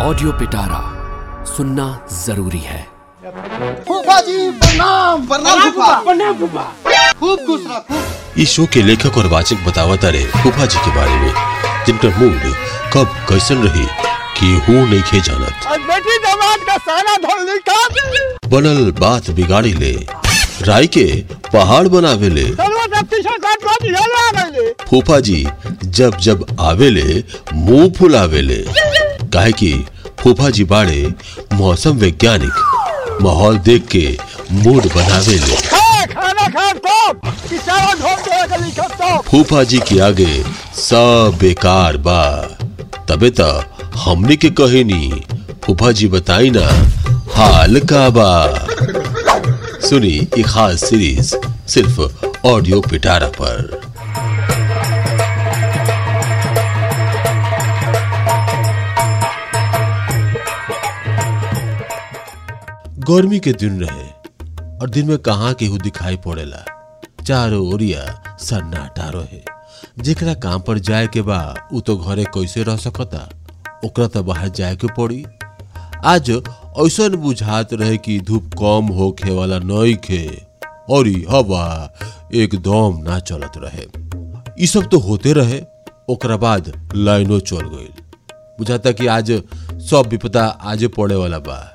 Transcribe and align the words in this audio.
Audio 0.00 0.32
पिटारा 0.40 0.80
सुनना 1.46 1.84
ज़रूरी 2.14 2.58
है। 2.58 2.82
फूफा 3.86 4.20
जी 4.26 4.50
प्रणाम 4.58 5.26
प्रणाम 5.28 5.70
फूफा। 5.70 6.62
खूब 7.20 7.38
खुश 7.46 7.64
रह 7.70 8.42
इस 8.42 8.50
शो 8.50 8.66
के 8.74 8.82
लेखक 8.82 9.16
और 9.18 9.26
वाचक 9.32 9.64
बतावत 9.66 10.04
रहे 10.04 10.24
फूफा 10.42 10.66
जी 10.66 10.78
के 10.84 10.94
बारे 10.96 11.16
में 11.22 11.32
जिनका 11.86 12.08
मूड 12.18 12.52
कब 12.94 13.16
कैसन 13.28 13.62
रही 13.66 13.86
केहू 14.40 14.74
नहीं 14.84 15.02
खे 15.10 15.20
जानत। 15.20 15.66
बेटी 15.88 16.18
दामाद 16.26 16.60
का 16.68 16.76
सारा 16.86 17.16
धोल 17.26 17.44
निकाल 17.50 18.48
बनल 18.50 18.90
बात 19.00 19.30
बिगाड़ी 19.40 19.72
ले 19.72 19.92
राय 20.66 20.86
के 20.96 21.06
पहाड़ 21.52 21.86
बनावे 21.88 22.28
ले। 22.28 22.44
फूफा 24.88 25.18
जी 25.20 25.46
जब 25.98 26.16
जब 26.26 26.46
आवेले 26.60 27.22
मुँह 27.54 27.88
फुलावेले 27.98 28.64
काहे 29.38 29.52
कि 29.52 29.72
फूफा 30.20 30.48
जी 30.50 30.64
बाड़े 30.70 31.02
मौसम 31.54 31.96
वैज्ञानिक 31.98 33.18
माहौल 33.22 33.58
देख 33.68 33.86
के 33.94 34.06
मूड 34.52 34.86
लिखो 38.62 38.88
तो 38.94 39.20
फूफा 39.28 39.62
जी 39.70 39.78
के 39.88 39.98
आगे 40.08 40.42
सब 40.74 41.36
बेकार 41.40 41.96
बा। 42.06 42.22
तबे 43.08 43.30
त 43.40 43.48
हमने 44.04 44.36
के 44.42 44.50
कहेनी 44.60 45.22
फूफा 45.64 45.92
जी 46.00 46.08
बताई 46.08 46.50
ना 46.56 46.66
हाल 47.36 47.80
का 47.92 48.08
बा। 48.18 48.30
सुनी 49.88 50.16
एक 50.38 50.46
खास 50.46 50.84
सीरीज़ 50.90 51.34
सिर्फ़ 51.74 52.00
ऑडियो 52.46 52.80
पिटारा 52.90 53.28
पर। 53.40 53.87
गर्मी 63.10 63.38
के 63.40 63.52
दिन 63.52 63.80
रहे 63.80 64.06
और 64.78 64.90
दिन 64.90 65.06
में 65.08 65.18
कहाँ 65.18 65.52
केहू 65.54 65.76
दिखाई 65.78 66.16
पड़ेला। 66.16 66.64
चारों 67.26 67.60
ओरिया 67.74 68.02
सन्नाटा 68.40 69.08
रहे। 69.14 69.40
जेकरा 70.02 70.34
काम 70.34 70.60
पर 70.60 70.78
जाए 70.78 71.06
के 71.06 71.22
बा, 71.22 71.54
उ 71.72 71.80
तो 71.80 71.96
घरे 71.96 72.24
कैसे 72.24 72.62
रह 72.62 72.76
सकता? 72.76 73.28
ओकरा 73.84 74.06
तो 74.06 74.22
बाहर 74.22 74.48
जाए 74.48 74.76
के 74.76 74.86
पड़ी। 74.94 75.24
आज 76.04 76.30
ऐसा 76.30 77.08
बुझात 77.16 77.72
रहे 77.74 77.96
कि 77.98 78.18
धूप 78.20 78.50
कम 78.54 78.92
होखे 78.94 79.30
वाला 79.30 79.58
नई 79.58 79.94
खे, 79.94 80.26
और 80.90 81.08
हवा 81.30 81.94
एकदम 82.34 83.00
ना 83.02 83.18
चलत 83.20 83.52
रहे। 83.56 83.86
ई 84.60 84.66
सब 84.66 84.88
तो 84.88 84.98
होते 84.98 85.32
रहे, 85.32 85.62
ओकरा 86.10 86.36
बाद 86.36 86.72
लाइनो 86.94 87.40
चल 87.40 87.68
गई 87.68 87.90
बुझाता 88.58 88.92
कि 88.92 89.06
आज 89.06 89.32
सब 89.80 90.08
विपदा 90.10 90.46
आजे 90.46 90.88
पड़े 90.88 91.16
वाला 91.16 91.38
बा। 91.38 91.74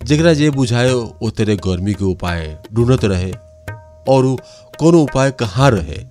जेकरा 0.00 0.32
जे 0.32 0.50
बुझाए 0.50 0.92
ओ 0.92 1.30
तेरे 1.36 1.56
गर्मी 1.56 1.94
के 1.94 2.04
उपाय 2.04 2.56
ढूंढत 2.74 3.04
रहे 3.04 3.30
और 4.08 4.36
कोनो 4.78 4.98
उपाय 5.02 5.30
कहाँ 5.30 5.70
रहे? 5.70 6.04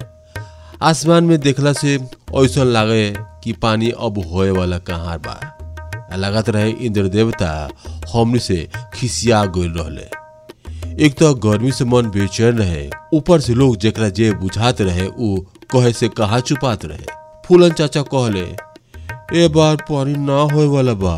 आसमान 0.81 1.23
में 1.23 1.39
देखला 1.39 1.73
से 1.73 1.95
ऐसा 2.43 2.63
लागे 2.63 3.13
कि 3.43 3.53
पानी 3.53 3.89
अब 3.89 4.17
होए 4.31 4.49
वाला 4.51 4.77
कहाँ 4.89 5.17
बा। 5.19 6.17
लागत 6.17 6.49
रहे 6.49 6.69
इंद्र 6.69 7.07
देवता 7.07 7.69
हमनी 8.13 8.39
से 8.39 8.67
खिसिया 8.93 9.43
गइल 9.45 9.71
रहले। 9.71 11.05
एक 11.05 11.17
तो 11.19 11.33
गर्मी 11.33 11.71
से 11.71 11.85
मन 11.85 12.09
बेचैन 12.09 12.57
रहे, 12.57 12.89
ऊपर 13.13 13.39
से 13.41 13.53
लोग 13.53 13.77
जेकरा 13.77 14.09
जे 14.09 14.31
बुझात 14.33 14.81
रहे, 14.81 15.07
उ 15.07 15.37
कहे 15.71 15.91
से 15.93 16.07
कहा 16.07 16.39
चुपात 16.39 16.85
रहे। 16.85 17.05
फूलन 17.47 17.71
चाचा 17.71 18.01
कहले, 18.13 18.45
ए 19.41 19.47
बार 19.47 19.75
पानी 19.75 20.15
ना 20.15 20.39
होए 20.53 20.67
वाला 20.67 20.93
बा, 20.93 21.17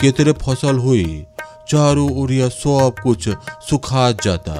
केतरे 0.00 0.32
फ़सल 0.32 0.76
हुई 0.78 1.24
चारों 1.70 2.10
ओरिया 2.22 2.48
सब 2.48 2.94
कुछ 3.02 3.28
सुखा 3.68 4.10
जाता। 4.24 4.54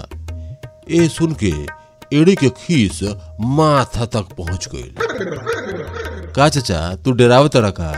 ए 0.91 1.09
सुन 1.09 1.37
के 1.43 1.53
एड़ी 2.13 2.35
के 2.35 2.49
खीस 2.49 3.01
माथा 3.41 4.07
तक 4.07 4.35
पहुँच 4.37 4.69
गई। 4.75 4.93
का 6.33 6.49
चाचा, 6.49 6.95
तू 6.95 7.13
डरावत 7.13 7.57
रखा 7.57 7.93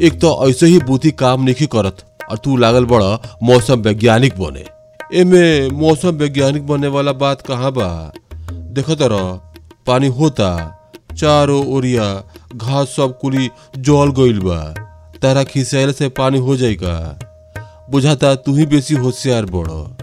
एक 0.00 0.20
तो 0.20 0.48
ऐसे 0.48 0.66
ही 0.66 0.78
बुद्धि 0.78 1.10
काम 1.10 1.42
नहीं 1.42 1.66
करत, 1.66 2.04
और 2.30 2.38
तू 2.38 2.56
लागल 2.56 2.84
बड़ा 2.84 3.38
मौसम 3.42 3.80
वैज्ञानिक 3.80 4.38
बने। 4.40 4.64
एमे 5.20 5.68
मौसम 5.70 6.16
वैज्ञानिक 6.16 6.66
बने 6.66 6.88
वाला 6.88 7.12
बात 7.12 7.40
कहाँ 7.40 7.72
बा? 7.72 8.12
देखो 8.52 8.94
तर 8.94 9.12
पानी 9.86 10.08
होता, 10.08 10.48
चारों 11.16 11.64
ओरिया 11.66 12.12
घास 12.54 12.88
सब 12.88 13.18
कुली 13.20 13.50
जल 13.78 14.12
गइल 14.16 14.40
बा। 14.40 14.62
तारा 15.22 15.44
खिसैल 15.44 15.92
से 15.92 16.08
पानी 16.08 16.38
हो 16.38 16.56
का? 16.60 16.96
बुझाता, 17.90 18.34
तू 18.34 18.54
ही 18.54 18.66
बेसी 18.66 18.94
होशियार 18.94 19.44
बड़ो 19.46 19.96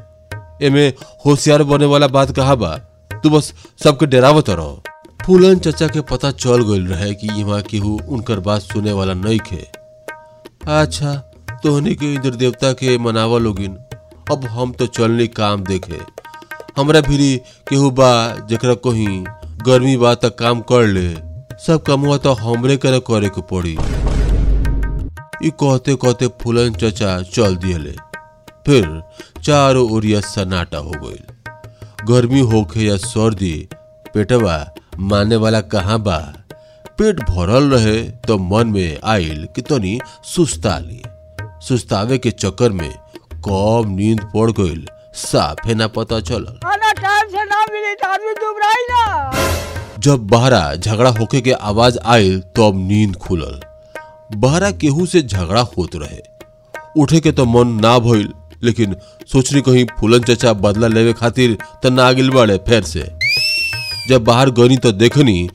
एमे 0.66 0.88
होशियार 1.26 1.64
बने 1.64 1.86
वाला 1.86 2.08
बात 2.08 2.32
कहा 2.36 2.56
बा? 2.56 2.76
तू 3.24 3.30
बस 3.30 3.54
सबके 3.84 4.06
डरावत 4.06 4.50
रहो 4.50 4.82
फूलन 5.26 5.60
चचा 5.60 5.88
के 5.88 6.02
पता 6.02 6.32
चल 6.32 6.64
गइल 6.70 6.88
रहे 6.88 7.14
कि 7.14 7.28
यहाँ 7.40 7.62
केहू 7.62 8.00
उनकर 8.10 8.40
बात 8.40 8.62
सुने 8.62 8.92
वाला 8.92 9.14
नहीं 9.14 9.40
खे 9.40 9.68
अच्छा 10.76 11.14
तोहनी 11.64 11.96
के 11.96 12.14
इंद्र 12.14 12.30
देवता 12.36 12.72
के 12.74 12.98
मनावा 12.98 13.38
लोगिन। 13.38 13.78
अब 14.32 14.46
हम 14.46 14.72
तो 14.72 14.86
चलनी 14.88 15.28
काम 15.28 15.64
देखे। 15.64 16.00
हमरा 16.78 17.02
भी 17.02 17.38
केहू 17.70 17.90
बा 17.92 18.12
जरा 18.50 18.74
कहीं 18.86 19.24
गर्मी 19.66 19.96
बा 19.98 20.14
तक 20.16 20.38
काम 20.40 20.62
कर 20.72 20.88
ले। 20.88 21.08
सब 21.66 21.84
कमुआ 21.88 22.18
तो 22.18 22.32
हमरे 22.34 22.78
करे 22.78 23.00
करे 23.10 23.30
के 23.30 23.42
पड़ी। 23.52 23.78
कहते 25.50 25.96
कहते 25.96 26.28
फूलन 26.42 26.74
चचा 26.74 27.22
चल 27.22 27.56
दियले। 27.56 27.92
फिर 28.66 29.02
चारों 29.44 29.90
ओरिया 29.92 30.20
सन्नाटा 30.22 30.78
हो 30.78 30.92
गई 30.92 31.24
गर्मी 32.08 32.40
होखे 32.40 32.82
या 32.82 32.98
सर्दी 32.98 33.70
पेटवा 34.14 34.58
माने 35.00 35.36
वाला 35.36 35.62
कहाँ 35.62 36.00
बा? 36.00 36.18
पेट 36.98 37.20
भरल 37.30 37.70
रहे 37.70 38.02
तो 38.28 38.38
मन 38.38 38.68
में 38.68 39.00
आयल 39.04 39.48
कि 39.56 39.62
तनी 39.62 40.00
सुस्ता 40.26 40.78
ली 40.80 41.02
सुस्तावे 41.68 42.18
के 42.18 42.32
चक्कर 42.32 42.72
में 42.72 42.90
कब 43.48 43.84
नींद 43.88 44.22
पड़ 44.36 44.52
गइल 44.52 44.88
साफे 45.16 45.74
ना 45.74 45.88
पता 45.88 46.20
चलल। 46.20 46.60
मिली 47.72 47.94
तो 47.96 48.08
आदमी 48.08 48.34
दुबराई 48.34 48.84
ना। 48.92 49.32
जब 50.00 50.28
बहरा 50.28 50.76
झगड़ा 50.76 51.10
होके 51.10 51.42
के 51.42 51.52
आवाज़ 51.52 51.98
आयल 52.06 52.40
तब 52.40 52.52
तो 52.56 52.72
नींद 52.74 53.16
खुलल। 53.16 53.60
बहरा 54.36 54.72
केहू 54.72 55.06
से 55.06 55.22
झगड़ा 55.22 55.62
होत 55.62 55.90
रहे। 55.96 56.20
उठे 57.02 57.20
के 57.20 57.32
तो 57.32 57.46
मन 57.46 57.68
ना 57.68 58.00
भइल, 58.00 58.34
लेकिन 58.64 58.96
सोचनी 59.32 59.62
कहीं 59.62 59.86
फूलन 60.00 60.20
चचा 60.20 60.54
बदला 60.54 60.88
लेवे 60.88 61.14
खातिर 61.14 61.58
त 61.84 61.88
ना 61.88 62.12
गिल 62.12 62.30
बाड़े 62.30 62.58
फेर 62.58 62.84
से। 62.84 63.12
जब 64.10 64.24
बाहर 64.24 64.50
गनी 64.50 64.78
तो 64.78 64.92
देखनी, 64.92 65.50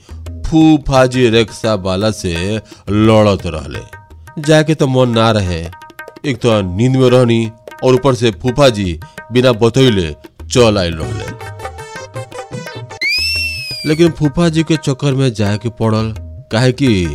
फूफाजी 0.46 1.28
रिक्शा 1.28 1.74
वाला 1.74 2.10
से 2.10 2.56
लड़त 2.90 3.46
रहले। 3.46 3.80
जाके 4.42 4.74
तो 4.74 4.86
मन 4.86 5.08
ना 5.08 5.30
रहे। 5.30 5.60
एक 6.26 6.36
तो 6.36 6.76
नींद 6.76 6.96
में 6.96 7.10
रहनी 7.10 7.50
और 7.84 7.94
ऊपर 7.94 8.14
से 8.14 8.30
फूफा 8.30 8.68
जी 8.68 9.00
बिना 9.32 9.52
बतैले 9.52 10.14
चल 10.50 10.78
आयल 10.78 10.94
रहले। 10.94 11.46
लेकिन 13.88 14.10
फूफा 14.10 14.48
जी 14.48 14.62
के 14.62 14.76
चक्कर 14.76 15.12
में 15.12 15.34
जाए 15.34 15.58
के 15.58 15.68
पड़ल। 15.68 16.25
काहे 16.52 16.72
कि, 16.72 17.06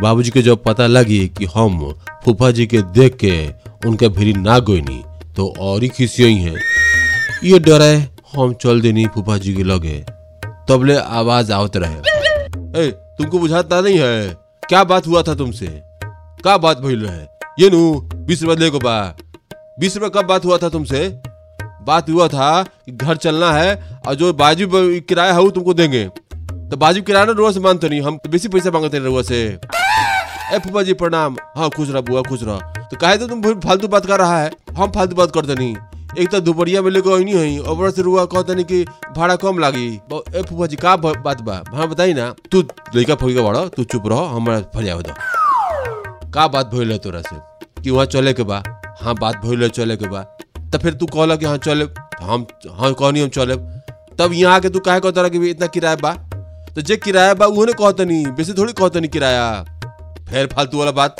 बाबूजी 0.00 0.30
के 0.30 0.42
जब 0.42 0.62
पता 0.64 0.86
लगी 0.86 1.28
कि 1.28 1.44
हम 1.44 1.94
फूफा 2.24 2.50
जी 2.50 2.66
के 2.66 2.82
देख 2.82 3.16
के 3.16 3.48
उनके 3.88 4.08
भिरी 4.08 4.32
ना 4.32 4.58
गोइनी 4.58 5.04
तो 5.36 5.54
और 5.58 5.82
ही 5.82 5.88
खिसियई 5.88 6.34
है। 6.34 6.54
ये 7.44 7.58
डरे 7.58 8.08
हम 8.36 8.52
चल 8.52 8.80
देनी 8.80 9.06
फूफा 9.06 9.38
जी 9.38 9.54
के 9.54 9.62
लगे। 9.62 10.04
तबले 10.68 10.96
आवाज़ 10.96 11.52
आवत 11.52 11.72
रहे। 11.76 11.96
ए, 12.82 12.90
तुमको 12.90 13.38
बुझाता 13.38 13.80
नहीं 13.80 13.98
है? 13.98 14.36
क्या 14.68 14.84
बात 14.84 15.06
हुआ 15.06 15.22
था 15.22 15.34
तुमसे? 15.34 15.66
क्या 16.42 16.56
बात 16.56 16.78
भइल 16.78 17.06
रहे? 17.06 17.22
ये 17.64 17.70
नु, 17.70 18.00
बीस 18.14 18.42
रुपया 18.42 18.68
को 18.68 18.78
बा। 18.78 19.16
बीस 19.54 19.96
रुपया 19.96 20.22
कब 20.22 20.28
बात 20.28 20.44
हुआ 20.44 20.58
था 20.58 20.68
तुमसे? 20.68 21.18
बात 21.62 22.10
हुआ 22.10 22.28
था 22.28 22.62
कि 22.62 22.92
घर 22.92 23.16
चलना 23.16 23.52
है, 23.52 24.00
और 24.08 24.14
जो 24.14 24.32
बाजू 24.32 24.68
किराया 25.00 25.32
है 25.32 25.40
वो 25.40 25.50
तुमको 25.50 25.74
देंगे। 25.74 26.08
तो 26.70 26.76
बाजू 26.76 27.02
किराया 27.02 27.24
ना 27.24 27.32
रुआ 27.32 27.50
से 27.52 27.60
मानते 27.60 27.88
नहीं 27.88 28.00
हम 28.02 28.16
तो 28.18 28.30
बेसी 28.30 28.48
पैसा 28.48 28.70
मांगते 28.70 28.98
रुआ 28.98 29.22
से। 29.22 29.36
ए 30.52 30.58
फूफा 30.58 30.82
जी 30.82 30.92
प्रणाम। 30.92 31.36
हाँ 31.56 31.68
खुश 31.70 31.90
रहा, 31.90 32.00
बुआ, 32.00 32.22
खुश 32.22 32.42
रहा। 32.42 32.58
तो 32.90 32.96
काहे 32.96 33.16
तो 33.18 33.26
तुम 33.26 33.42
फालतू 33.60 33.88
बात 33.88 34.06
कर 34.06 34.18
रहा 34.18 34.38
है। 34.42 34.50
हम 34.76 34.90
फालतू 34.90 35.16
बात 35.16 35.30
करते 35.34 35.54
नहीं। 35.54 35.76
एक 36.18 36.28
तो 36.30 36.40
दुपहरिया 36.40 36.82
में 36.82 36.90
लेकर 36.90 37.18
नहीं 37.18 37.34
है 37.34 37.60
और 37.60 37.90
से 37.90 38.02
रुआ 38.02 38.24
कहते 38.24 38.54
नहीं 38.54 38.64
कि 38.64 38.84
भाड़ा 39.16 39.36
कम 39.36 39.58
लागी। 39.58 39.88
ए 40.36 40.42
फूफा 40.48 40.66
जी 40.66 40.76
का 40.76 40.96
बात 40.96 41.40
बा? 41.40 41.62
हाँ 41.74 41.88
बताई 41.88 42.14
ना। 42.14 42.34
तू 42.52 42.62
लड़का 42.96 43.14
फड़का 43.14 43.42
बड़ा 43.42 43.66
तू 43.66 43.84
चुप 43.84 44.06
रहो 44.06 44.24
हमारा 44.36 44.60
फरिया 44.74 44.96
दो 44.96 46.30
का 46.30 46.46
बात 46.48 46.74
भइल 46.74 46.92
है 46.92 46.98
तोरा 46.98 47.20
से? 47.20 47.36
कि 47.82 47.90
वहाँ 47.90 48.06
चले 48.06 48.32
के 48.32 48.42
बा? 48.42 48.62
हाँ 49.00 49.14
बात 49.14 49.36
भइल 49.44 49.62
है 49.62 49.68
चले 49.68 49.96
के 49.96 50.08
बा। 50.08 50.22
तब 50.72 50.78
फिर 50.78 50.94
तू 50.94 51.06
कहला 51.06 51.36
कि 51.36 51.46
हाँ 51.46 51.58
चले। 51.58 51.84
हम 52.22 52.46
हाँ 52.70 52.92
कहनी 52.94 53.20
हम 53.20 53.28
चले। 53.28 53.56
तब 54.16 54.30
यहाँ 54.32 54.54
आके 54.54 54.68
तू 54.68 54.80
काहे 54.80 55.00
कहता 55.00 55.28
कि 55.28 55.48
इतना 55.50 55.66
किराया 55.66 55.96
बा? 55.96 56.16
तो 56.78 56.82
जे 56.82 56.96
किराया 56.96 57.32
बा 57.34 57.46
ने 57.46 57.72
कहतनी, 57.72 58.24
बेसी 58.26 58.52
थोड़ी 58.52 58.72
कहतनी 58.72 59.08
किराया। 59.08 59.46
फिर 60.28 60.46
फालतू 60.46 60.78
वाला 60.78 60.90
बात। 60.90 61.16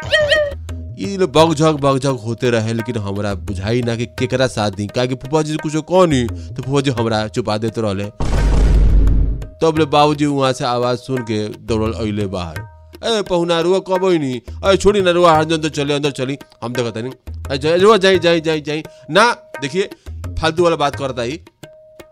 ई 0.99 1.17
लोग 1.17 1.33
बग 1.33 1.55
झग 1.55 1.79
बग 1.81 1.99
झग 1.99 2.19
होते 2.27 2.51
रहे, 2.51 2.73
लेकिन 2.73 2.97
हमरा 2.97 3.35
बुझाई 3.35 3.83
ना 3.83 3.97
कि 3.97 4.07
केकरा 4.19 4.47
साथ 4.47 4.71
दी 4.71 4.87
काहे 4.87 5.09
कि 5.09 5.15
फूफा 5.15 5.43
जी 5.43 5.57
कुछ 5.57 5.77
कहनी 5.77 6.23
तो 6.27 6.63
फूफा 6.63 6.81
जी 6.81 6.91
हमरा 6.91 7.27
चुपा 7.29 7.57
देते 7.59 7.81
रहले। 7.81 8.05
तब 8.05 9.59
तो 9.61 9.73
ले 9.73 9.85
बाबूजी 9.85 10.27
वहाँ 10.27 10.53
से 10.53 10.65
आवाज़ 10.65 10.99
सुन 10.99 11.23
के 11.23 11.49
दौड़ल 11.49 11.93
अइले 11.93 12.27
बाहर। 12.27 12.61
ए, 13.05 13.23
पहुना 13.23 13.61
रुआ 13.61 13.79
कब 13.79 14.05
नी 14.05 14.33
अरे 14.65 14.77
छोड़ी 14.77 15.03
ना 15.03 15.11
रुआ 15.11 15.35
हर 15.37 15.53
अंदर 15.53 15.69
चले, 15.69 15.95
अंदर 15.95 16.11
चली। 16.11 16.39
हम 16.63 16.73
तनी 16.73 17.11
अरे 17.11 17.59
जाई 17.59 17.79
रुआ 17.79 17.97
जाई 17.97 18.19
जाई 18.19 18.41
जाई 18.41 18.61
जाई 18.61 18.83
ना, 19.11 19.31
देखिए, 19.61 19.91
फालतू 20.39 20.65
वाला 20.65 20.77
बात 20.77 20.97
करता 20.97 21.23
ही 21.23 21.41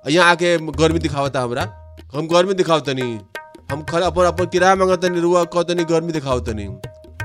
यहाँ 0.09 0.31
आके 0.31 0.57
गर्मी 0.59 0.99
दिखावता 0.99 1.41
हमरा। 1.41 1.73
हम 2.15 2.29
गर्मी 2.29 2.55
दिखावतनी। 2.55 3.19
हम 3.73 3.83
खर 3.83 4.03
अपन 4.03 4.25
अपन 4.25 4.47
किराया 4.47 4.75
मांगतनी 4.75 5.21
रुआ 5.21 5.45
कहतनी 5.45 5.85
गर्मी 5.85 6.13
दिखावतनी 6.13 6.63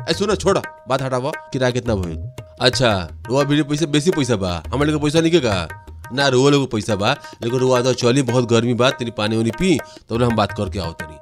ए 0.10 0.14
सुनो, 0.14 0.36
छोड़ा, 0.36 0.62
बात 0.90 1.02
हटावा 1.02 1.32
किराया 1.54 1.72
कितना 1.72 1.96
भइल? 1.96 2.18
अच्छा 2.62 3.10
रुआ 3.30 3.44
भी 3.44 3.64
पैसा, 3.64 3.86
बेसी 3.86 4.12
पैसा 4.12 4.36
बा। 4.36 4.64
हमारे 4.74 4.92
लोग 4.92 5.02
पैसा 5.02 5.22
नहीं 5.22 5.32
के? 5.36 6.16
ना 6.16 6.28
रुआ 6.28 6.50
लोग 6.50 6.72
पैसा 6.72 6.96
बा। 6.96 7.12
लेकिन 7.44 7.60
रुआ 7.60 7.82
तो 7.82 7.94
चली, 7.94 8.22
बहुत 8.22 8.50
गर्मी 8.50 8.74
बा 8.74 8.90
तेरी 8.90 9.12
पानी 9.12 9.38
वानी 9.38 9.52
पी 9.52 9.80
तब 10.10 10.24
हम 10.24 10.36
बात 10.36 10.52
करके 10.52 10.80
आओ 10.80 10.92
तनी। 10.92 11.18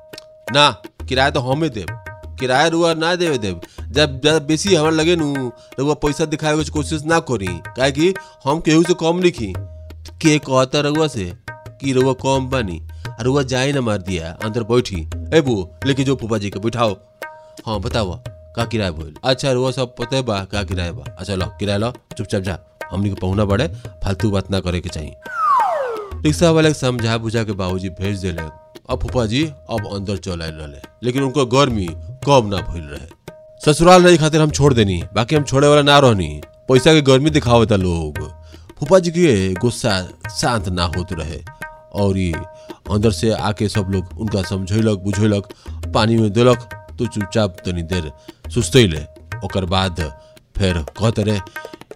ना, 0.53 0.81
किराया 1.09 1.29
तो 1.29 1.39
हमें 1.39 1.69
देब। 1.69 1.87
किराया 2.39 2.67
रुआ 2.67 2.93
ना 2.93 3.15
देवे 3.15 3.37
देब। 3.37 3.61
जब 3.91 4.21
ज़्यादा 4.21 4.39
बेसी 4.39 4.75
हमारे 4.75 4.95
लगे 4.95 5.15
नु, 5.15 5.51
रुआ 5.79 5.93
पैसा 5.93 6.25
दिखाए 6.25 6.55
के 6.57 6.69
कोशिश 6.69 7.03
ना 7.03 7.19
करी। 7.19 7.47
काहे 7.47 7.91
कि, 7.91 8.13
हम 8.45 8.59
केहू 8.59 8.83
से 8.83 8.93
कम 8.93 9.19
लिखी। 9.19 9.53
के 10.21 10.39
कहता 10.39 10.79
रुआ 10.79 11.07
से 11.07 11.33
कि 11.81 11.93
रुआ 11.93 12.13
कम 12.13 12.47
बानी। 12.47 12.81
और 13.19 13.25
रुआ 13.25 13.41
जाए 13.43 13.71
ना 13.71 13.81
मार 13.81 13.97
दिया, 13.97 14.31
अंदर 14.43 14.63
बैठी। 14.63 15.01
ए 15.33 15.41
बू, 15.41 15.69
लेके 15.85 16.03
जो 16.03 16.15
फूफा 16.15 16.37
जी 16.37 16.49
के 16.49 16.59
बैठाओ। 16.59 16.93
हाँ 17.65 17.79
बताओ, 17.79 18.15
का 18.55 18.65
किराया 18.65 18.91
भइल 18.91 19.13
अच्छा 19.23 19.51
रुआ 19.51 19.71
सब 19.71 19.95
पता 19.95 20.21
बा, 20.21 20.43
का 20.43 20.63
किराया 20.63 20.91
बा। 20.91 21.03
अच्छा 21.19 21.35
लो, 21.35 21.45
किराया 21.59 21.77
लो, 21.77 21.91
चुपचाप 22.17 22.41
जा। 22.41 22.57
हमनी 22.91 23.09
के 23.09 23.15
पहुना 23.15 23.45
पड़े, 23.45 23.67
फालतू 24.03 24.31
बात 24.31 24.51
ना 24.51 24.59
करे 24.59 24.79
के 24.81 24.89
चाहिए 24.89 25.15
रिक्शा 26.23 26.51
वाले 26.51 26.73
समझा 26.73 27.17
बुझा 27.17 27.43
के 27.43 27.51
बाबूजी 27.51 27.89
भेज 27.89 28.19
दिले। 28.19 28.41
अब 28.89 28.99
फूफा 29.01 29.25
जी, 29.25 29.43
अब 29.45 29.89
अंदर 29.93 30.17
चल 30.17 30.41
आए 30.41 30.51
रहे 30.51 30.81
लेकिन 31.03 31.23
उनको 31.23 31.45
गर्मी 31.45 31.87
कम 32.25 32.47
ना 32.47 32.57
भइल 32.71 32.83
रहे। 32.83 33.07
ससुराल 33.65 34.03
रही 34.03 34.17
खातिर 34.17 34.41
हम 34.41 34.49
छोड़ 34.49 34.73
देनी, 34.73 35.03
बाकी 35.13 35.35
हम 35.35 35.43
छोड़े 35.43 35.67
वाला 35.67 35.81
ना 35.81 35.99
रहनी। 35.99 36.41
पैसा 36.69 36.93
के 36.93 37.01
गर्मी 37.01 37.29
दिखावता 37.29 37.75
लोग। 37.75 38.19
फूफा 38.79 38.99
जी 38.99 39.11
के 39.11 39.53
गुस्सा 39.53 40.01
शांत 40.31 40.67
ना 40.69 40.83
होते 40.97 41.15
रहे। 41.15 41.41
और 41.93 42.17
ये 42.17 42.31
अंदर 42.91 43.11
से 43.11 43.31
आके 43.31 43.67
सब 43.69 43.87
लोग 43.89 44.19
उनका 44.19 44.41
समझेलक, 44.43 44.99
बुझेलक, 44.99 45.47
पानी 45.93 46.15
में 46.17 46.31
देलक 46.33 46.69
तो 46.99 47.05
चुपचाप 47.05 47.57
तनी 47.65 47.83
देर 47.83 48.11
सुस्तैले 48.53 49.05
ओकर 49.45 49.65
बाद 49.65 50.01
फिर 50.57 50.77
कहते 50.97 51.23
रहे 51.23 51.39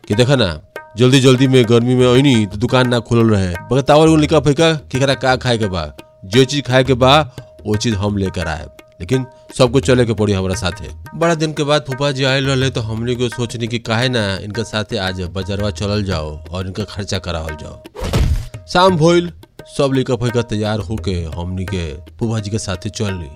कि 0.08 0.16
देखा 0.16 0.36
ना, 0.36 0.60
जल्दी 0.98 1.20
जल्दी 1.20 1.48
में 1.48 1.64
गर्मी 1.70 1.96
में 1.96 2.08
ऐनी 2.08 2.46
तो 2.46 2.58
दुकान 2.58 2.88
ना 2.90 3.00
खुलल 3.00 3.30
रहे। 3.30 3.54
बतावल 3.72 4.08
को 4.08 4.16
लिखा 4.16 4.40
फेंका 4.40 4.74
केकरा 4.74 5.14
का 5.16 5.36
खाए 5.36 5.58
के 5.58 5.68
बा? 5.68 5.92
जो 6.26 6.44
चीज़ 6.46 6.62
खाए 6.62 6.84
के 6.84 6.94
बा 6.94 7.20
वो 7.66 7.76
चीज़ 7.76 7.96
हम 7.96 8.18
लेकर 8.18 8.48
आए। 8.48 8.68
लेकिन 9.02 9.26
सबको 9.58 9.80
चले 9.80 10.06
के 10.06 10.14
पड़ी 10.14 10.34
हमारा 10.34 10.56
साथे। 10.56 10.90
बड़ा 11.16 11.36
दिन 11.36 11.54
के 11.54 11.64
बाद 11.64 11.86
फूफा 11.88 12.12
जी 12.12 12.24
आयल 12.24 12.50
रहे 12.50 12.70
तो 12.70 12.82
हमने 12.82 13.16
को 13.16 13.30
सोचनी 13.30 13.68
कि 13.68 13.80
काहे 13.80 14.10
ना 14.10 14.26
इनका 14.38 14.64
साथे 14.64 14.98
आज 14.98 15.22
बजरवा 15.34 15.72
चलल 15.72 16.04
जाओ 16.04 16.38
और 16.50 16.68
इनका 16.68 16.84
खर्चा 16.84 17.20
करावल 17.20 17.56
जाओ। 17.62 18.66
शाम 18.68 18.98
भइल 18.98 19.32
सब 19.68 19.92
लिखा 19.94 20.16
फेंका 20.16 20.42
तैयार 20.42 20.80
होके 20.90 21.12
हमनी 21.36 21.66
के 21.66 21.94
फूफा 22.20 22.40
जी 22.40 22.52
के 22.52 22.60
साथे 22.60 22.90
चल 22.90 23.14
ली 23.14 23.30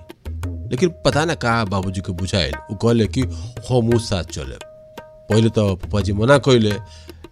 लेकिन 0.70 0.88
पता 1.04 1.24
ना 1.24 1.34
कहा 1.34 1.64
बाबूजी 1.64 2.00
के 2.06 2.12
बुझाइल। 2.12 2.54
उ 2.70 2.74
कहले 2.82 3.06
कि 3.06 3.22
हम 3.68 3.96
साथ 3.98 4.24
चले। 4.36 4.56
पहले 5.28 5.48
तो 5.50 5.64
फूफा 5.82 6.00
जी 6.00 6.12
मना 6.12 6.36
कैले 6.48 6.72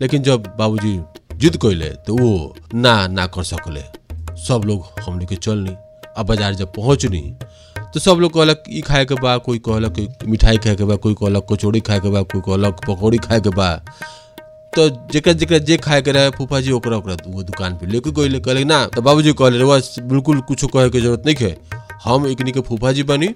लेकिन 0.02 0.22
जब 0.22 0.46
बाबूजी 0.58 1.00
जिद 1.40 1.56
कैले 1.62 1.90
तो 2.06 2.16
वो 2.16 2.54
ना 2.74 3.06
ना 3.06 3.26
कर 3.36 3.42
सकले। 3.44 3.82
सब 4.46 4.62
लोग 4.66 5.00
हमने 5.04 5.26
के 5.26 5.36
चलनी 5.36 5.76
अब 6.16 6.26
बाज़ार 6.26 6.54
जब 6.54 6.72
पहुंचनी 6.74 7.22
तो 7.94 8.00
सब 8.00 8.18
लोग 8.20 8.32
कहलक, 8.34 8.62
ई 8.70 8.80
खाए 8.80 9.04
के 9.04 9.14
बा, 9.14 9.36
कोई 9.38 9.58
कहलक 9.68 10.24
मिठाई 10.28 10.58
खाए 10.58 10.74
के 10.76 10.84
बा, 10.84 10.96
कोई 10.96 11.14
कहलक 11.20 11.46
कचौड़ी 11.52 11.80
खाए 11.80 12.00
के 12.00 12.10
बा, 12.10 12.22
कोई 12.22 12.40
कहलक 12.48 12.80
पकौड़ी 12.86 13.18
खाए 13.18 13.40
के 13.40 13.50
बा। 13.50 13.68
तो 14.76 14.88
जेकर 15.12 15.32
जेकर 15.32 15.58
जे 15.58 15.76
खाए 15.76 16.02
के 16.02 16.12
रहे 16.12 16.30
फूफा 16.30 16.60
जी, 16.60 16.72
ओकरा 16.72 16.96
ओकरा 16.96 17.16
वो 17.26 17.42
दुकान 17.42 17.76
पे 17.76 17.86
लेके 17.86 18.10
गइले 18.10 18.40
कहले 18.40 18.64
ना 18.64 18.84
तो 18.86 19.02
बाबूजी 19.02 19.32
कहले 19.32 19.58
रवा 19.58 19.78
बिल्कुल 20.00 20.40
कुछो 20.40 20.66
कहे 20.66 20.90
के 20.90 21.00
ज़रूरत 21.00 21.22
नहीं 21.26 21.36
है। 21.40 21.56
हम 22.04 22.26
एकनी 22.26 22.52
के 22.52 22.60
फूफा 22.60 22.92
जी 22.92 23.02
बनी, 23.02 23.28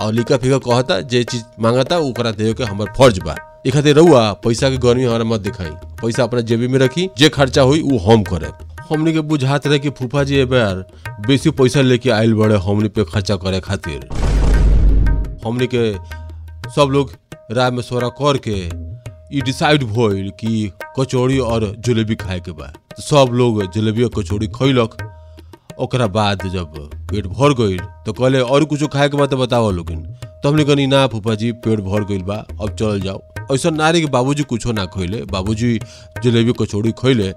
और 0.00 0.12
लिखा 0.12 0.36
फिका 0.36 0.58
कहता, 0.58 1.00
जे 1.00 1.22
चीज़ 1.24 1.42
माँगता, 1.60 1.98
ओकरा 1.98 2.30
देवे 2.30 2.52
के 2.52 2.64
हमार 2.64 2.92
फ़र्ज़ 2.98 3.20
बा। 3.20 3.36
ए 3.66 3.70
खातिर 3.70 3.96
रहुआ 3.96 4.32
पैसा 4.32 4.70
के 4.70 4.76
गर्मी 4.76 5.04
हमारा 5.04 5.24
मत 5.24 5.40
दिखाई। 5.40 5.70
पैसा 6.02 6.22
अपना 6.22 6.40
जेबी 6.40 6.68
में 6.68 6.78
रखी, 6.78 7.08
जे 7.18 7.28
खर्चा 7.28 7.62
हुई 7.62 7.82
वो 7.82 7.98
हम 7.98 8.22
करे। 8.22 8.50
हमनी 8.90 9.12
के 9.12 9.20
बुझात 9.20 9.66
रहे 9.66 9.78
कि 9.78 9.90
फूफा 9.90 10.24
जी 10.24 10.36
ए 10.36 10.44
बार 10.44 10.84
बेसी 11.26 11.50
पैसा 11.50 11.80
लेके 11.80 12.10
आयल 12.10 12.34
बड़े 12.34 12.58
हमनी 12.58 12.88
पे 12.88 13.04
खर्चा 13.04 13.36
करे 13.36 13.60
खातिर। 13.60 14.08
हमनी 15.46 15.66
के 15.74 15.92
सब 16.70 16.88
लोग 16.90 17.12
राय 17.52 17.70
में 17.70 17.82
सोरा 17.82 18.08
ई 19.34 19.40
डिसाइड 19.46 19.82
भइल 19.84 20.30
कि 20.40 20.70
कचौड़ी 20.98 21.38
और 21.52 21.64
जलेबी 21.86 22.14
खाए 22.16 22.40
के 22.40 22.52
बा 22.60 22.66
तो 22.96 23.02
सब 23.02 23.32
लोग 23.40 23.62
जलेबी 23.72 24.02
और 24.02 24.10
कचौड़ी 24.18 24.46
खैलक 24.58 24.96
ओकरा 25.80 26.06
बाद 26.14 26.46
जब 26.54 26.72
पेट 27.10 27.26
भर 27.26 27.52
गइल 27.60 27.78
तो 28.06 28.12
कहले, 28.12 28.40
और 28.40 28.64
कुछ 28.72 28.84
खाए 28.92 29.08
के 29.08 29.16
बा 29.16 29.26
तो 29.26 29.36
बताओ 29.36 29.70
तो 29.82 30.48
हमने 30.48 30.64
कहनी 30.64 30.86
ना 30.86 31.06
फूफा 31.12 31.34
जी 31.34 31.50
पेट 31.66 31.80
भर 31.80 32.04
गइल 32.04 32.22
बा, 32.22 32.34
अब 32.60 32.74
चल 32.78 33.00
जाओ। 33.00 33.20
ऐसा 33.54 33.70
नारी 33.70 34.00
के 34.00 34.06
बाबूजी 34.16 34.42
कुछो 34.50 34.72
ना 34.72 34.84
खैले 34.96 35.22
बाबूजी 35.32 35.78
जलेबी 36.24 36.52
कचौड़ी 36.60 36.92
खैले 37.02 37.32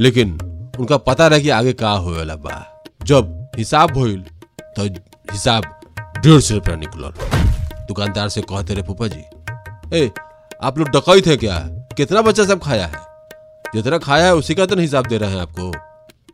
लेकिन 0.00 0.32
उनका 0.78 0.96
पता 1.08 1.26
रहे 1.26 1.40
कि 1.40 1.48
आगे 1.58 1.72
का 1.82 1.90
होएला 2.06 2.36
बा। 2.46 2.64
जब 3.06 3.50
हिसाब 3.58 3.90
भइल 3.98 4.20
तो 4.78 4.84
हिसाब 5.32 5.64
डेढ़ 6.24 6.40
सौ 6.40 6.54
रुपया 6.54 6.76
निकल 6.76 7.12
दुकानदार 7.86 8.28
से 8.36 8.42
कहते 8.50 8.74
रहे 8.74 8.82
फूफा 8.86 9.06
जी 9.14 9.24
ए 9.98 10.10
आप 10.64 10.78
लोग 10.78 10.88
डकैत 10.88 11.26
है 11.26 11.36
क्या? 11.36 11.58
कितना 11.96 12.22
बच्चा 12.22 12.44
सब 12.44 12.60
खाया 12.62 12.86
है? 12.86 12.98
जितना 13.74 13.98
खाया 13.98 14.24
है, 14.24 14.34
उसी 14.34 14.54
का 14.54 14.66
तो 14.66 14.76
हिसाब 14.76 15.06
दे 15.06 15.18
रहे 15.18 15.30
हैं 15.30 15.40
आपको। 15.40 15.70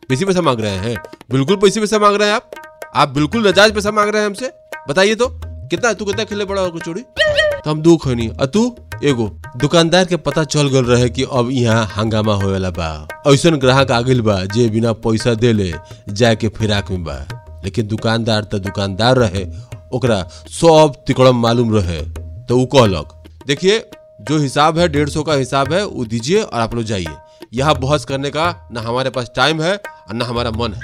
पैसे 0.09 0.25
पैसा 0.25 0.41
मांग 0.41 0.59
रहे 0.59 0.71
हैं। 0.71 0.95
बिल्कुल 1.31 1.55
पैसे 1.55 1.79
पैसा 1.79 1.99
मांग 1.99 2.15
रहे 2.15 2.27
हैं 2.27 2.35
आप? 2.35 2.51
आप 2.95 3.09
बिल्कुल 3.09 3.47
नजायज 3.47 3.73
पैसा 3.73 3.91
मांग 3.91 4.09
रहे 4.09 4.21
हैं 4.21 4.27
हमसे? 4.27 4.51
बताइए 4.89 5.15
तो 5.15 5.27
कितना, 5.27 5.93
तू 5.93 6.05
कितना 6.05 6.23
खिले 6.23 6.45
बड़ा 6.45 6.67
कचौड़ी 6.67 7.01
तो 7.01 7.71
हम 7.71 7.81
दू 7.81 7.97
खनी 7.97 8.27
और 8.27 8.45
तू, 8.45 8.75
एगो 9.03 9.27
दुकानदार 9.57 10.05
के 10.05 10.17
पता 10.17 10.43
चल 10.43 10.69
गल 10.69 10.85
रहे 10.85 11.09
कि 11.09 11.23
अब 11.23 11.49
यहाँ 11.51 11.85
हंगामा 11.85 12.33
होएला 12.33 12.69
बा। 12.69 13.07
ऐसन 13.27 13.55
ग्राहक 13.55 13.91
आ 13.91 14.01
गइल 14.01 14.21
बा, 14.21 14.43
जे 14.45 14.69
बिना 14.69 14.93
पैसा 14.93 15.33
देले 15.33 15.73
जाए 16.09 16.35
के 16.35 16.47
फिराक 16.47 16.91
में 16.91 17.03
बा। 17.03 17.19
लेकिन 17.65 17.87
दुकानदार 17.87 18.43
तो 18.43 18.59
दुकानदार 18.59 19.17
रहे, 19.17 19.45
ओकरा 19.93 20.23
सब 20.49 21.03
तिकड़म 21.07 21.41
मालूम 21.41 21.75
रहे। 21.75 22.01
तो 22.45 22.65
कहलक, 22.65 23.23
देखिए 23.47 23.89
जो 24.29 24.37
हिसाब 24.37 24.79
है, 24.79 24.87
डेढ़ 24.87 25.09
सौ 25.09 25.23
का 25.23 25.33
हिसाब 25.33 25.73
है, 25.73 25.85
वो 25.85 26.05
दीजिए 26.05 26.41
और 26.41 26.59
आप 26.61 26.75
लोग 26.75 26.83
जाइए। 26.83 27.15
यहाँ 27.53 27.75
बहस 27.75 28.05
करने 28.05 28.29
का 28.29 28.69
ना 28.71 28.81
हमारे 28.81 29.09
पास 29.09 29.31
टाइम 29.35 29.61
है 29.61 29.75
और 29.77 30.13
ना 30.13 30.25
हमारा 30.25 30.51
मन 30.51 30.73
है। 30.73 30.81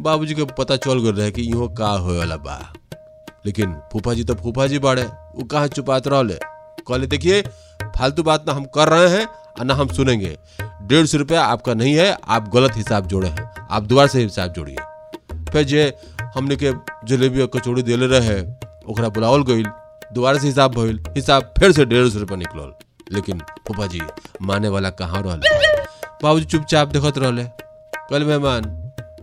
बाबूजी 0.00 0.34
के 0.34 0.44
पता 0.44 0.76
चल 0.76 1.00
गल 1.00 1.12
रहे 1.12 1.30
कि 1.30 1.42
इहो 1.42 1.68
का 1.68 1.94
वाला 1.94 2.36
बा। 2.36 2.72
लेकिन 3.46 3.72
फूफा 3.92 4.14
जी 4.14 4.24
तो 4.24 4.34
फूफा 4.34 4.66
जी 4.66 4.78
बाड़े, 4.78 5.02
वो 5.02 5.44
कहाँ 5.44 5.66
चुपात 5.66 6.08
रहले? 6.08 6.34
कहले, 6.88 7.06
देखिए, 7.06 7.42
फालतू 7.82 8.22
बात 8.22 8.44
ना 8.46 8.52
हम 8.52 8.64
कर 8.64 8.88
रहे 8.88 9.08
हैं 9.08 9.26
और 9.26 9.64
ना 9.64 9.74
हम 9.74 9.88
सुनेंगे। 9.88 10.38
डेढ़ 10.82 11.06
सौ 11.06 11.18
रुपया 11.18 11.44
आपका 11.44 11.74
नहीं 11.74 11.94
है, 11.94 12.18
आप 12.28 12.52
गलत 12.54 12.76
हिसाब 12.76 13.06
जोड़े 13.06 13.28
हैं। 13.28 13.50
आप 13.70 13.82
दोबारा 13.82 14.08
से 14.08 14.22
हिसाब 14.22 14.52
जोड़िए। 14.52 14.76
फिर 15.52 15.62
जे 15.62 15.96
हमने 16.34 16.56
के 16.56 16.72
जलेबी 17.04 17.40
और 17.40 17.46
कचौड़ी 17.46 17.82
दिले 17.82 18.06
रहे 18.06 18.40
ओकरा 18.90 19.08
बुलावल 19.08 19.42
गइल। 19.42 19.66
दोबारा 20.14 20.38
से 20.38 20.46
हिसाब 20.46 20.74
भइल, 20.74 21.00
हिसाब 21.16 21.52
फिर 21.58 21.72
से 21.72 21.84
डेढ़ 21.84 22.08
सौ 22.08 22.18
रुपया 22.18 22.36
निकलल। 22.36 22.72
लेकिन 23.12 23.38
फूफा 23.68 23.86
जी 23.86 24.00
माने 24.42 24.68
वाला 24.68 24.90
कहाँ 24.90 25.22
रहले? 25.22 25.56
बाबूजी 26.22 26.44
चुपचाप 26.44 26.88
देखत 26.88 27.18
रहले। 27.18 27.44
कल 28.10 28.24
मेहमान, 28.24 28.64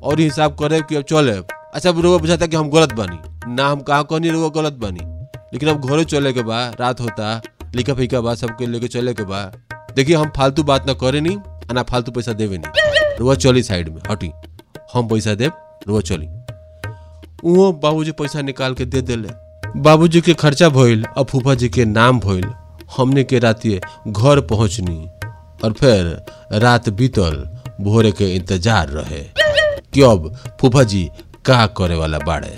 और 0.04 0.20
हिसाब 0.20 0.56
करे 0.56 0.82
कि 0.82 0.96
अब 0.96 1.04
चले 1.04 1.32
अच्छा 1.76 1.90
रुआ 1.90 2.18
बुझाता 2.18 2.48
कि 2.48 2.56
हम 2.56 2.70
गलत 2.70 2.94
बानी। 2.94 3.20
ना, 3.56 3.68
हम 3.68 3.82
कहाँ 3.82 4.04
कहनी 4.04 4.30
रुआ 4.30 4.50
गलत 4.50 4.74
बानी? 4.74 5.00
लेकिन 5.54 5.70
अब 5.70 5.86
घरे 5.86 6.04
चले 6.06 6.34
के 6.34 6.44
बा, 6.44 6.68
रात 6.80 7.02
होता 7.02 7.42
लिखा 7.76 7.94
फीका 7.94 8.22
बा 8.22 8.36
सबके 8.36 8.66
लेके 8.66 8.88
चले 8.88 9.14
के 9.14 9.24
बा। 9.24 9.42
देखिए, 9.96 10.16
हम 10.16 10.32
फालतू 10.38 10.64
बात 10.64 10.88
ना 10.88 10.94
करे 10.94 11.22
नहीं 11.22 11.38
आ 11.38 11.74
ना 11.74 11.84
फालतू 11.84 12.12
पैसा 12.12 12.34
देवे 12.34 12.58
नहीं 12.58 13.18
रुआ 13.20 13.36
चली 13.36 13.64
साइड 13.64 13.90
में, 13.90 14.02
हटी। 14.12 14.32
हम 14.94 15.08
पैसा 15.08 15.34
देव 15.36 15.52
रुआ 15.88 16.02
चली। 16.02 16.28
वो 17.44 17.72
बाबूजी 17.72 18.12
पैसा 18.12 18.42
निकाल 18.42 18.74
के 18.74 18.86
दे 18.86 19.02
देले। 19.02 19.45
बाबूजी 19.76 20.22
के 20.22 20.34
खर्चा 20.34 20.70
भइल 20.70 21.06
और 21.18 21.24
फूफा 21.24 21.56
जी 21.56 21.70
के 21.70 21.86
नाम 21.86 22.20
भइल। 22.20 22.46
हमने 22.98 23.24
के 23.24 23.40
रातिए 23.40 23.82
घर 24.08 24.42
पहुँचनी, 24.42 25.08
और 25.64 25.74
फिर 25.74 26.26
रात 26.52 26.90
बीतल, 26.90 27.60
भोरे 27.82 28.12
के 28.12 28.36
इंतज़ार 28.36 28.88
रहे। 28.90 29.24
कि 29.94 30.02
अब 30.02 30.36
फूफा 30.62 30.84
जी 30.84 31.10
का 31.46 31.66
करे 31.66 31.96
वाला 31.96 32.20
बाड़े? 32.20 32.58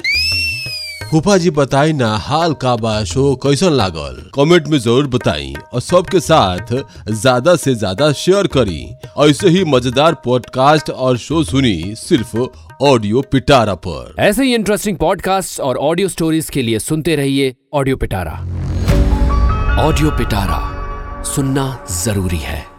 फूफा 1.11 1.35
जी 1.37 1.49
बताई, 1.49 1.91
ना, 1.93 2.07
हाल 2.17 2.53
का 2.53 2.75
बा 2.75 3.03
शो 3.03 3.35
कैसन 3.43 3.71
लागल? 3.73 4.15
कमेंट 4.35 4.67
में 4.67 4.77
ज़रूर 4.77 5.07
बताई 5.07 5.53
और 5.73 5.81
सबके 5.81 6.19
साथ 6.19 6.73
ज़्यादा 7.11 7.55
से 7.55 7.75
ज़्यादा 7.75 8.11
शेयर 8.13 8.47
करी। 8.47 8.83
ऐसे 9.27 9.49
ही 9.49 9.63
मज़ेदार 9.65 10.13
पॉडकास्ट 10.25 10.89
और 10.89 11.17
शो 11.17 11.43
सुनी 11.43 11.95
सिर्फ़ 11.97 12.37
ऑडियो 12.83 13.21
पिटारा 13.31 13.75
पर। 13.87 14.15
ऐसे 14.19 14.43
ही 14.43 14.55
इंटरेस्टिंग 14.55 14.97
पॉडकास्ट 14.97 15.59
और 15.59 15.77
ऑडियो 15.79 16.07
स्टोरीज 16.07 16.49
के 16.49 16.61
लिए 16.61 16.79
सुनते 16.79 17.15
रहिए 17.15 17.53
ऑडियो 17.73 17.97
पिटारा। 17.97 18.39
ऑडियो 19.83 20.11
पिटारा 20.11 20.63
सुनना 21.25 21.85
ज़रूरी 22.03 22.37
है। 22.37 22.76